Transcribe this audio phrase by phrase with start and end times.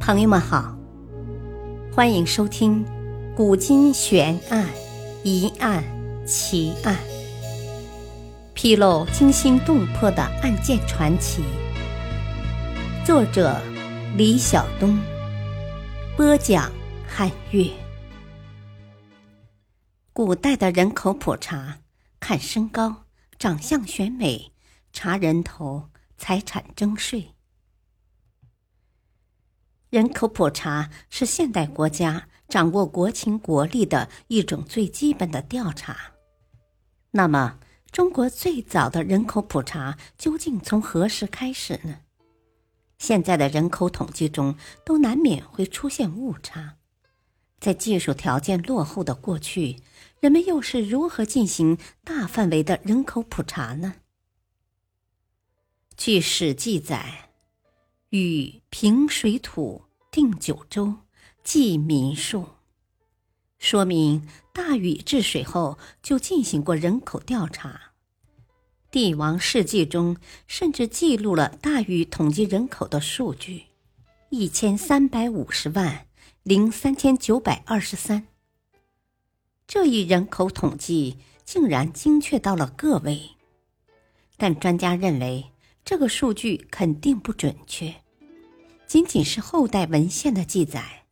[0.00, 0.76] 朋友们好，
[1.92, 2.84] 欢迎收听
[3.34, 4.68] 《古今悬案、
[5.22, 5.82] 疑案、
[6.26, 6.94] 奇案》，
[8.52, 11.42] 披露惊心动魄的案件传奇。
[13.04, 13.58] 作者：
[14.16, 14.98] 李晓东，
[16.16, 16.70] 播讲：
[17.08, 17.70] 汉月。
[20.12, 21.78] 古代的人口普查，
[22.20, 23.04] 看身高、
[23.38, 24.52] 长相选美、
[24.92, 25.88] 查人头、
[26.18, 27.33] 财产征税。
[29.94, 36.14] 人口普查是现代国家掌握国情国力的一种最基本的调查。
[37.12, 37.60] 那么，
[37.92, 42.00] 中国最早的人口普查究竟从何时开始呢？
[42.98, 46.74] 现在的人口统计中都难免会出现误差。
[47.60, 49.76] 在技术条件落后的过去，
[50.18, 53.94] 人们又是如何进行大范围的人口普查呢？
[55.96, 57.30] 据史记载。
[58.16, 60.98] 禹平水土，定九州，
[61.42, 62.46] 计民数。
[63.58, 67.90] 说明大禹治水后就进行过人口调查。
[68.92, 73.64] 帝王世纪中甚至记录了大禹统计人口的数据：
[74.30, 76.06] 一千三百五十万
[76.44, 78.28] 零三千九百二十三。
[79.66, 83.32] 这一人口统计竟然精确到了个位，
[84.36, 85.46] 但专家认为
[85.84, 87.92] 这个数据肯定不准确。
[88.86, 91.04] 仅仅是后代文献的记载。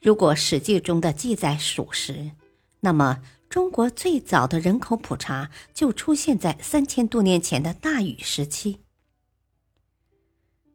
[0.00, 2.30] 如果《史记》中的记载属实，
[2.80, 8.80] 那么中国最早的人口普查就出现在三千多年前的大禹时期。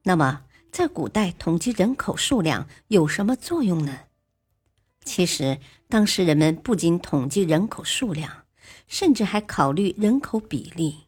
[0.04, 4.02] 那么，在古代统计人口数量有什么作用呢？
[5.04, 8.44] 其实，当时人们不仅统计人口数量，
[8.88, 11.06] 甚至还考虑人口比例。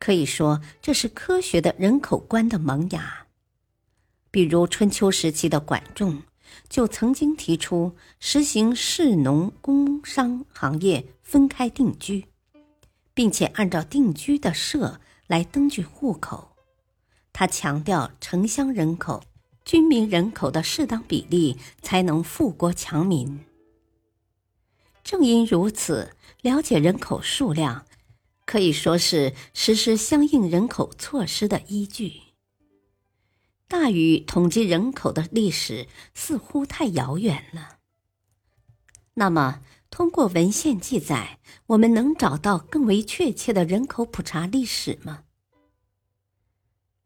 [0.00, 3.26] 可以说，这是科学的人口观的萌芽。
[4.32, 6.22] 比如春秋时期的管仲，
[6.66, 12.24] 就曾经提出实行士农工商行业分开定居，
[13.12, 16.56] 并且按照定居的社来登记户口。
[17.30, 19.22] 他强调城乡人口、
[19.66, 23.40] 军民人口的适当比例，才能富国强民。
[25.04, 27.84] 正因如此，了解人口数量，
[28.46, 32.21] 可以说是实施相应人口措施的依据。
[33.72, 37.78] 大禹统计人口的历史似乎太遥远了。
[39.14, 41.38] 那么，通过文献记载，
[41.68, 45.22] 我们能找到更为确切的人口普查历史吗？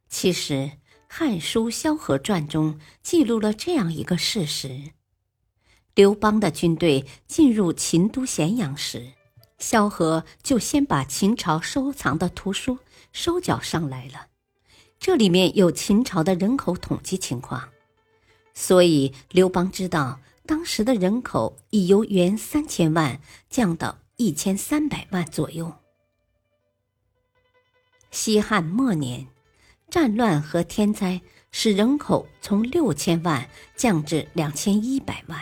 [0.08, 0.54] 其实，
[1.06, 4.90] 《汉书·萧何传》中记录了这样一个事实：
[5.94, 9.12] 刘邦的军队进入秦都咸阳时，
[9.60, 12.80] 萧何就先把秦朝收藏的图书
[13.12, 14.30] 收缴上来了。
[14.98, 17.68] 这里面有秦朝的人口统计情况，
[18.54, 25.72] 所以刘邦知道当时的人口已由原三千万降到一千三百万左右。
[28.10, 29.26] 西汉末年，
[29.90, 31.20] 战乱和天灾
[31.50, 35.40] 使人口从六千万降至两千一百万。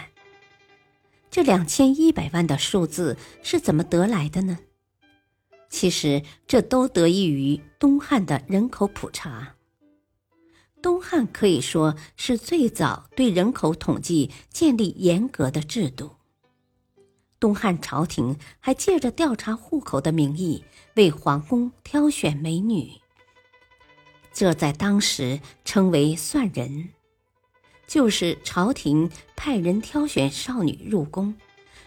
[1.31, 4.59] 这两千一百万的数字是怎么得来的呢？
[5.75, 9.57] 其实，这都得益于东汉的人口普查。
[10.81, 16.13] 东汉可以说是最早对人口统计建立严格的制度。
[17.41, 20.63] 东汉朝廷还借着调查户口的名义
[20.95, 22.93] 为皇宫挑选美女，
[24.33, 26.91] 这在当时称为“算人”，
[27.89, 31.35] 就是朝廷派人挑选少女入宫。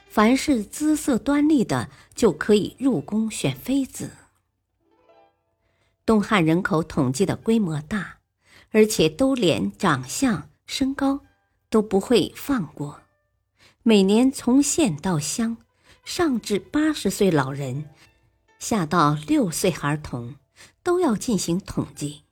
[0.10, 4.12] 凡是姿色端丽的，就可以入宫选妃子。
[6.06, 8.18] 东汉人口统计的规模大，
[8.72, 11.22] 而且都连长相、身高
[11.70, 13.02] 都不会放过。
[13.84, 15.58] 每年从县到乡，
[16.04, 17.90] 上至八十岁老人，
[18.58, 20.36] 下到六岁儿童，
[20.82, 22.24] 都要进行统计。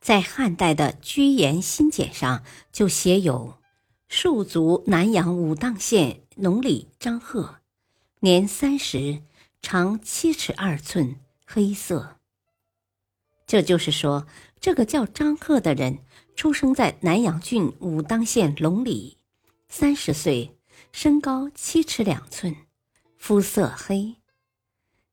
[0.00, 2.42] 在汉代的《居延新简》上
[2.72, 3.58] 就写有。
[4.16, 7.56] 戍族南阳武当县农里张贺，
[8.20, 9.24] 年三十，
[9.60, 12.20] 长七尺二寸，黑色。
[13.44, 14.24] 这就是说，
[14.60, 15.98] 这个叫张贺的人
[16.36, 19.18] 出生在南阳郡武当县龙里，
[19.66, 20.56] 三十岁，
[20.92, 22.54] 身高七尺两寸，
[23.16, 24.14] 肤色黑。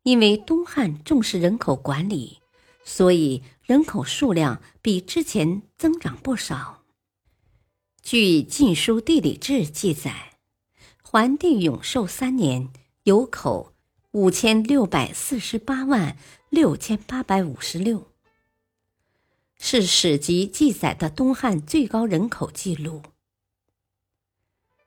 [0.04, 2.38] 因为东汉重视人口管理，
[2.84, 6.81] 所以人口数量比之前增长不少。
[8.04, 10.34] 据《晋书·地理志》记载，
[11.04, 12.70] 桓帝永寿三年
[13.04, 13.74] 有口
[14.12, 16.18] 五千六百四十八万
[16.50, 18.08] 六千八百五十六。
[19.60, 23.04] 是史籍记载的东汉最高人口记录。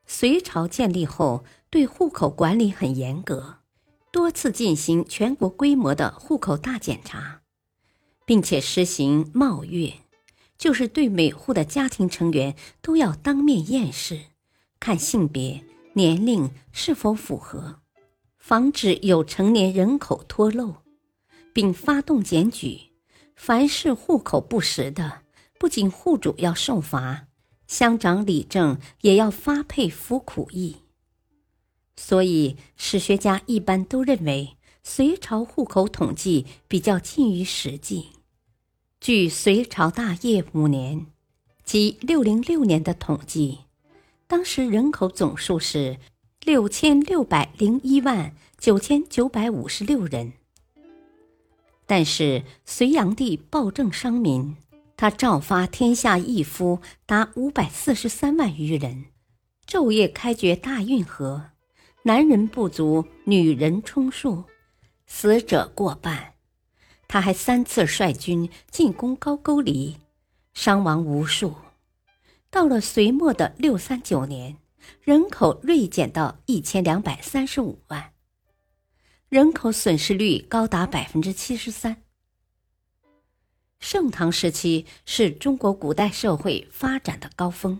[0.05, 3.59] 隋朝建立后，对户口管理很严格，
[4.11, 7.41] 多次进行全国规模的户口大检查，
[8.25, 9.93] 并且实行冒月，
[10.57, 14.19] 就是对每户的家庭成员都要当面验视，
[14.79, 15.63] 看性别、
[15.93, 17.81] 年龄是否符合，
[18.37, 20.77] 防止有成年人口脱漏，
[21.53, 22.91] 并发动检举。
[23.35, 25.23] 凡是户口不实的，
[25.59, 27.27] 不仅户主要受罚，
[27.67, 30.77] 乡长、理政也要发配服苦役。
[31.97, 38.07] 所以，史学家一般都认为，隋朝户口统计比较近于实际。
[39.05, 41.05] 据隋朝大业五年，
[41.63, 43.59] 即六零六年的统计，
[44.25, 45.99] 当时人口总数是
[46.41, 50.33] 六千六百零一万九千九百五十六人。
[51.85, 54.57] 但是隋炀帝暴政伤民，
[54.97, 59.05] 他诏发天下义夫达五百四十三万余人，
[59.67, 61.51] 昼夜开掘大运河，
[62.01, 64.45] 男人不足，女人充数，
[65.05, 66.31] 死者过半。
[67.15, 69.95] 他还三次率军进攻高句丽，
[70.53, 71.55] 伤亡无数。
[72.49, 74.57] 到了隋末的六三九年，
[75.01, 78.11] 人口锐减到一千两百三十五万。
[79.29, 82.03] 人口损失率高达百分之七十三。
[83.79, 87.79] 盛唐时期是中国古代社会发展的高峰，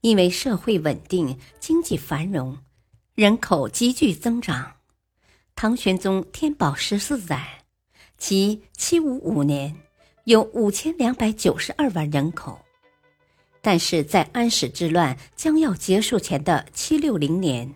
[0.00, 2.58] 因为社会稳定、经济繁荣，
[3.14, 4.72] 人口急剧增长。
[5.54, 7.59] 唐玄宗天宝十四载，
[8.20, 9.74] 即七五五年
[10.24, 12.60] 有五千两百九十二万人口，
[13.62, 17.74] 但是在安史之乱将要结束前的七六零年。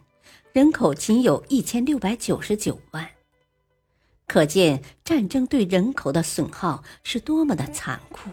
[0.53, 3.11] 人口仅有一千六百九十九万，
[4.29, 8.31] 可见战争对人口的损耗是多么的残酷。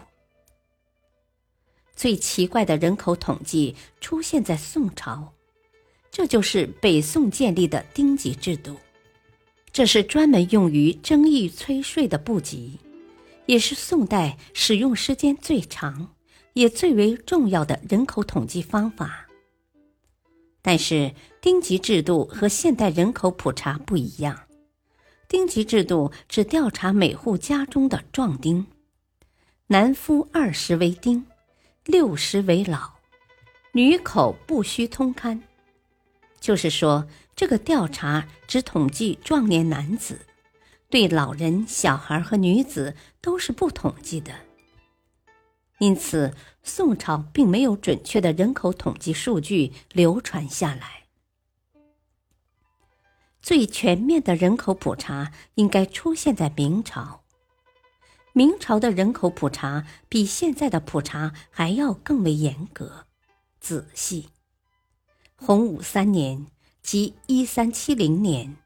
[1.96, 5.32] 最奇怪的人口统计出现在宋朝，
[6.12, 8.76] 这就是北宋建立的丁级制度，
[9.72, 12.78] 这是专门用于征役催税的部级，
[13.46, 16.14] 也是宋代使用时间最长
[16.52, 19.26] 也最为重要的人口统计方法。
[20.60, 24.38] 但是，丁级制度和现代人口普查不一样。
[25.26, 28.66] 丁级制度只调查每户家中的壮丁，
[29.68, 31.24] 男夫二十为丁，
[31.86, 32.92] 六十为老，
[33.72, 35.40] 女口不需通勘。
[36.42, 37.06] 就是说，
[37.36, 40.26] 这个调查只统计壮年男子，
[40.90, 44.34] 对老人、小孩和女子都是不统计的。
[45.78, 46.34] 因此，
[46.64, 51.04] 宋朝并没有准确的人口统计数据流传下来。
[53.40, 57.22] 最全面的人口普查应该出现在明朝。
[58.32, 63.06] 明朝的人口普查比现在的普查还要更为严格、
[63.60, 64.30] 仔细。
[65.44, 66.46] 洪武三年，
[66.84, 68.56] 即一三七零年，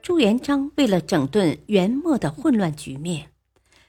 [0.00, 3.30] 朱元璋为了整顿元末的混乱局面，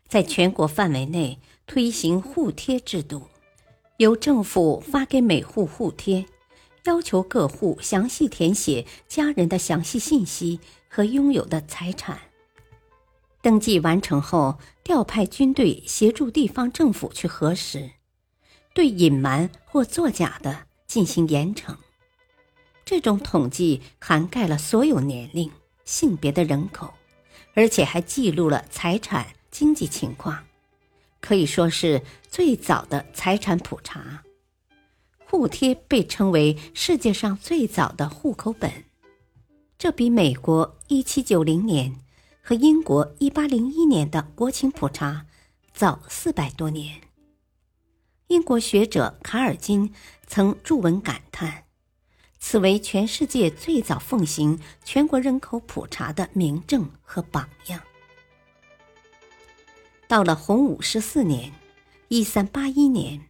[0.09, 1.39] 在全国范围内。
[1.65, 3.27] 推行户贴制度，
[3.97, 6.25] 由政府发给每户户贴，
[6.85, 12.17] 要求各户详细填写家人的详细信息和拥有的财产。
[13.41, 17.89] 登记完成后，调派军队协助地方政府去核实，
[18.73, 21.75] 对隐瞒或作假的进行严惩。
[22.89, 25.51] 这种统计涵盖了所有年龄、
[25.83, 26.93] 性别的人口，
[27.53, 30.45] 而且还记录了财产、经济情况。
[31.19, 34.23] 可以说是最早的财产普查，
[35.25, 38.71] 户贴被称为世界上最早的户口本，
[39.77, 41.93] 这比美国一七九零年
[42.41, 45.25] 和英国一八零一年的国情普查
[45.73, 47.01] 早四百多年。
[48.27, 49.93] 英国学者卡尔金
[50.25, 51.65] 曾著文感叹，
[52.39, 57.81] 此为全世界最早奉行全国人口普查的明证和榜样。
[60.07, 61.51] 到了洪武十四年
[62.07, 63.27] （一三八一年），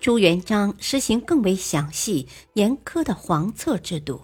[0.00, 4.22] 朱元璋实行更为详细、严苛的黄册制度。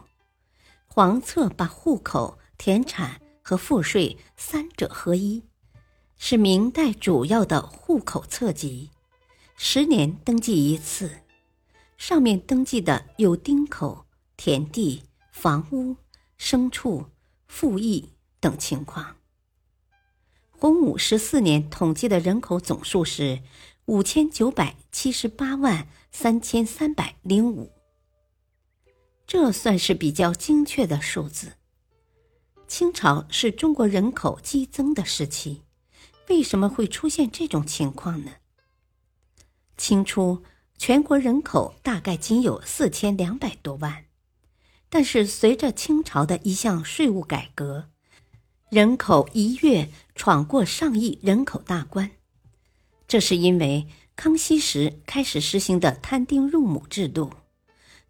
[0.87, 5.45] 黄册把户口、田产和赋税三者合一，
[6.17, 8.91] 是明代主要的户口册籍，
[9.57, 11.21] 十年登记一次。
[11.99, 15.03] 上面登记的有丁口、田地、
[15.33, 15.97] 房屋、
[16.39, 17.07] 牲畜、
[17.49, 19.17] 赋役等情况。
[20.53, 23.43] 洪武十四年统计的人口总数是
[23.87, 27.73] 五千九百七十八万三千三百零五，
[29.27, 31.55] 这算是比较精确的数字。
[32.69, 35.63] 清朝是中国人口激增的时期，
[36.29, 38.33] 为什么会出现这种情况呢？
[39.77, 40.43] 清初
[40.79, 44.05] 全国人口大概仅有四千两百多万，
[44.89, 47.91] 但是随着清朝的一项税务改革，
[48.71, 52.13] 人口一跃闯过上亿人口大关。
[53.09, 57.33] 这是因为康熙时开始实行的摊丁入亩制度。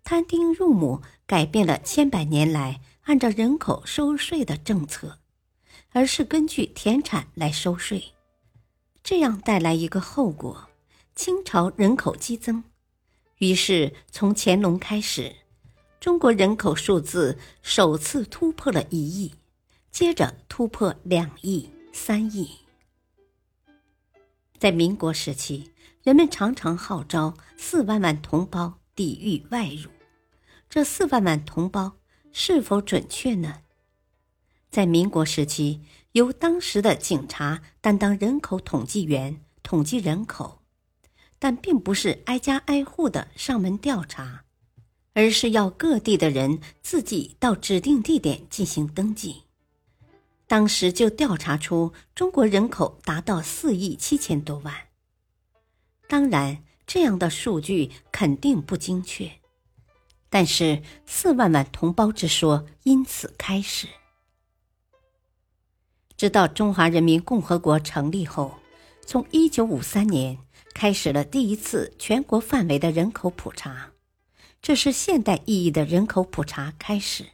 [0.04, 5.18] 摊丁入亩改变了千百年来按照人口收税的政策，
[5.92, 8.12] 而是根据田产来收税。
[9.02, 10.67] 这样带来一个后果：
[11.18, 12.62] 清朝人口激增。
[13.38, 15.34] 于是从乾隆开始，
[15.98, 19.34] 中国人口数字首次突破了一亿，
[19.90, 22.48] 接着突破两亿、三亿。
[24.60, 25.72] 在民国时期，
[26.04, 29.90] 人们常常号召四万万同胞抵御外辱。
[30.70, 31.96] 这四万万同胞
[32.30, 33.62] 是否准确呢？
[34.70, 35.82] 在民国时期，
[36.12, 40.58] 由当时的警察担当人口统计员，统计人口，
[41.38, 44.45] 但并不是挨家挨户的上门调查，
[45.14, 49.45] 而是要各地的人自己到指定地点进行登记。
[50.47, 54.75] 当时就调查出中国人口达到四亿七千多万。
[56.09, 59.30] 当然，这样的数据肯定不精确。
[60.30, 63.87] 但是四万万同胞之说因此开始。
[66.16, 68.59] 直到中华人民共和国成立后，
[69.07, 70.38] 从一九五三年
[70.75, 73.92] 开始了第一次全国范围的人口普查，
[74.62, 77.26] 这是现代意义的人口普查开始。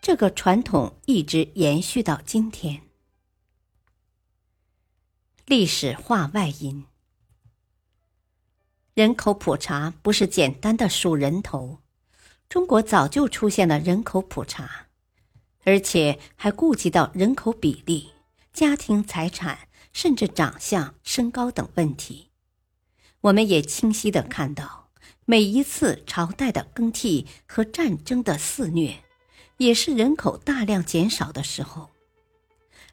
[0.00, 2.82] 这个传统一直延续到今天。
[5.46, 6.86] 历史话外音：
[8.94, 11.78] 人口普查不是简单的数人头。
[12.48, 14.88] 中国早就出现了人口普查，
[15.64, 18.10] 而且还顾及到人口比例、
[18.52, 22.29] 家庭财产，甚至长相、身高等问题。
[23.22, 24.88] 我们也清晰的看到，
[25.26, 29.04] 每一次朝代的更替和战争的肆虐，
[29.58, 31.90] 也是人口大量减少的时候。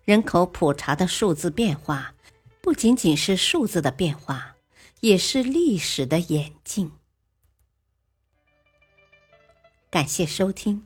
[0.04, 2.14] 人口普查的数字变化，
[2.62, 4.56] 不仅仅是数字的变化，
[5.00, 6.92] 也是历史的演进。
[9.90, 10.86] 感谢收听，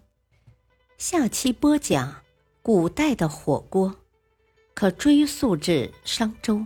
[0.98, 2.24] 下期播讲
[2.62, 3.96] 古代的火锅，
[4.76, 6.66] 可追溯至商周。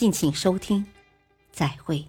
[0.00, 0.86] 敬请收听，
[1.52, 2.02] 再会。